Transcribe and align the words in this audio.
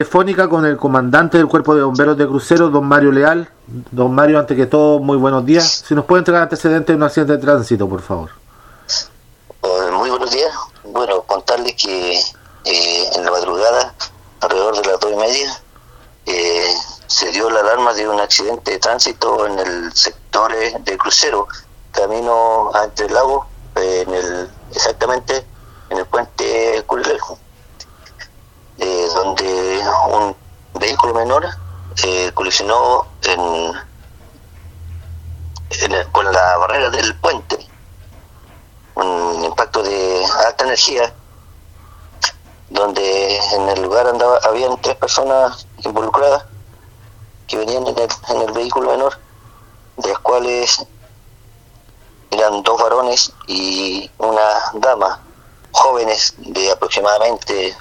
telefónica 0.00 0.48
con 0.48 0.64
el 0.64 0.76
comandante 0.76 1.38
del 1.38 1.48
Cuerpo 1.48 1.74
de 1.74 1.82
Bomberos 1.82 2.16
de 2.16 2.24
Crucero, 2.24 2.68
don 2.68 2.86
Mario 2.86 3.10
Leal. 3.10 3.50
Don 3.66 4.14
Mario, 4.14 4.38
antes 4.38 4.56
que 4.56 4.66
todo, 4.66 5.00
muy 5.00 5.16
buenos 5.16 5.44
días. 5.44 5.82
Si 5.88 5.92
nos 5.92 6.04
puede 6.04 6.20
entregar 6.20 6.44
antecedentes 6.44 6.86
de 6.86 6.94
un 6.94 7.02
accidente 7.02 7.32
de 7.32 7.38
tránsito, 7.40 7.88
por 7.88 8.00
favor. 8.00 8.30
Eh, 9.60 9.90
muy 9.90 10.08
buenos 10.08 10.30
días. 10.30 10.54
Bueno, 10.84 11.22
contarles 11.22 11.74
que 11.74 12.16
eh, 12.16 13.10
en 13.12 13.24
la 13.24 13.32
madrugada, 13.32 13.92
alrededor 14.40 14.80
de 14.80 14.88
las 14.88 15.00
dos 15.00 15.12
y 15.12 15.16
media, 15.16 15.62
eh, 16.26 16.74
se 17.08 17.32
dio 17.32 17.50
la 17.50 17.58
alarma 17.58 17.92
de 17.92 18.08
un 18.08 18.20
accidente 18.20 18.70
de 18.70 18.78
tránsito 18.78 19.48
en 19.48 19.58
el 19.58 19.92
sector 19.94 20.54
de 20.54 20.96
Crucero, 20.96 21.48
camino 21.90 22.70
a 22.72 22.84
Entre 22.84 23.10
Lagos, 23.10 23.48
en 23.74 24.14
el, 24.14 24.48
exactamente 24.70 25.44
en 25.90 25.98
el 25.98 26.06
puente 26.06 26.84
Curilejo 26.86 27.36
eh, 28.78 29.08
un 30.08 30.36
vehículo 30.74 31.14
menor 31.14 31.46
eh, 32.04 32.30
colisionó 32.34 33.06
con 36.12 36.32
la 36.32 36.56
barrera 36.58 36.90
del 36.90 37.14
puente, 37.16 37.58
un 38.94 39.44
impacto 39.44 39.82
de 39.82 40.24
alta 40.46 40.64
energía, 40.64 41.12
donde 42.70 43.38
en 43.54 43.68
el 43.68 43.82
lugar 43.82 44.06
andaba 44.06 44.38
habían 44.44 44.80
tres 44.80 44.96
personas 44.96 45.66
involucradas 45.84 46.44
que 47.46 47.56
venían 47.56 47.86
en 47.86 47.98
el, 47.98 48.08
en 48.28 48.42
el 48.42 48.52
vehículo 48.52 48.90
menor, 48.90 49.18
de 49.96 50.08
las 50.08 50.18
cuales 50.20 50.86
eran 52.30 52.62
dos 52.62 52.80
varones 52.80 53.32
y 53.46 54.10
una 54.18 54.70
dama, 54.74 55.20
jóvenes 55.72 56.34
de 56.38 56.70
aproximadamente 56.70 57.76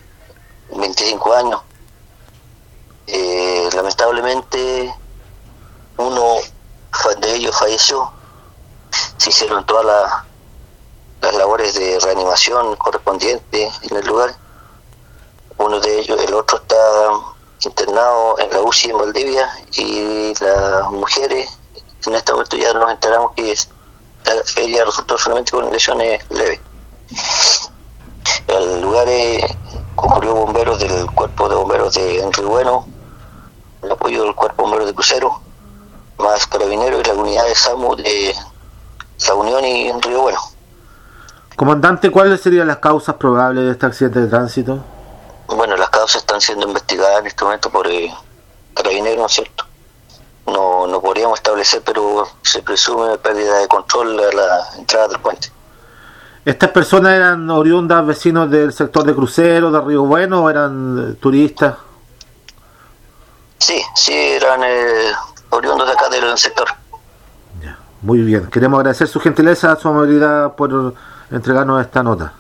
25 0.70 1.34
años. 1.34 1.62
Lamentablemente, 3.88 4.94
uno 5.96 6.36
de 7.22 7.36
ellos 7.36 7.58
falleció. 7.58 8.12
Se 9.16 9.30
hicieron 9.30 9.66
todas 9.66 10.26
las 11.22 11.34
labores 11.34 11.74
de 11.76 11.98
reanimación 12.02 12.76
correspondientes 12.76 13.80
en 13.90 13.96
el 13.96 14.06
lugar. 14.06 14.36
Uno 15.58 15.80
de 15.80 16.00
ellos, 16.00 16.22
el 16.22 16.34
otro 16.34 16.58
está 16.58 16.76
internado 17.64 18.38
en 18.40 18.50
la 18.50 18.60
UCI 18.60 18.90
en 18.90 18.98
Valdivia 18.98 19.50
y 19.72 20.34
las 20.42 20.92
mujeres, 20.92 21.58
en 22.06 22.16
este 22.16 22.34
momento 22.34 22.58
ya 22.58 22.74
nos 22.74 22.92
enteramos 22.92 23.32
que 23.36 23.56
ella 24.58 24.84
resultó 24.84 25.18
solamente 25.18 25.52
con 25.52 25.72
lesiones 25.72 26.30
leves. 26.30 26.60
El 28.48 28.82
lugar 28.82 29.08
es 29.08 29.46
concurrió 29.96 30.36
bomberos 30.36 30.78
del 30.78 31.10
cuerpo 31.12 31.48
de 31.48 31.56
bomberos 31.56 31.94
de 31.94 32.30
Río 32.34 32.50
Bueno, 32.50 32.97
cuerpo 34.38 34.62
de 34.62 34.64
bomberos 34.64 34.88
de 34.88 34.94
Crucero, 34.94 35.42
más 36.20 36.48
carabineros 36.48 37.02
y 37.04 37.08
la 37.08 37.14
unidad 37.14 37.46
de 37.46 37.56
SAMU 37.56 37.96
de 37.96 38.36
La 39.28 39.34
Unión 39.34 39.66
y 39.66 39.92
Río 40.02 40.22
Bueno. 40.22 40.40
Comandante, 41.56 42.12
¿cuáles 42.12 42.40
serían 42.40 42.68
las 42.68 42.78
causas 42.78 43.16
probables 43.16 43.66
de 43.66 43.72
este 43.72 43.88
accidente 43.88 44.22
de 44.22 44.28
tránsito? 44.28 44.80
Bueno, 45.48 45.76
las 45.76 45.90
causas 45.90 46.22
están 46.22 46.40
siendo 46.40 46.68
investigadas 46.68 47.20
en 47.20 47.28
este 47.28 47.44
momento 47.44 47.70
por 47.72 47.88
eh, 47.88 48.14
carabineros, 48.76 49.18
¿no 49.18 49.26
es 49.26 49.32
cierto? 49.32 49.66
No, 50.46 50.86
no 50.86 51.02
podríamos 51.02 51.40
establecer, 51.40 51.82
pero 51.84 52.28
se 52.44 52.62
presume 52.62 53.18
pérdida 53.18 53.58
de 53.58 53.68
control 53.68 54.20
a 54.20 54.36
la 54.36 54.68
entrada 54.78 55.08
del 55.08 55.20
puente. 55.20 55.52
¿Estas 56.46 56.70
personas 56.70 57.14
eran 57.14 57.50
oriundas 57.50 58.06
vecinos 58.06 58.50
del 58.50 58.72
sector 58.72 59.04
de 59.04 59.14
crucero, 59.16 59.72
de 59.72 59.82
Río 59.82 60.04
Bueno, 60.04 60.44
o 60.44 60.50
eran 60.50 61.12
eh, 61.12 61.14
turistas? 61.20 61.76
Sí, 63.68 63.82
sí, 63.96 64.14
eran 64.14 64.64
eh, 64.64 65.12
oriundos 65.50 65.86
de 65.86 65.92
acá 65.92 66.08
del 66.08 66.38
sector. 66.38 66.70
muy 68.02 68.20
bien. 68.20 68.48
Queremos 68.48 68.80
agradecer 68.80 69.10
su 69.10 69.20
gentileza, 69.20 69.76
su 69.76 69.90
amabilidad 69.90 70.56
por 70.56 70.94
entregarnos 71.30 71.82
esta 71.82 72.02
nota. 72.02 72.32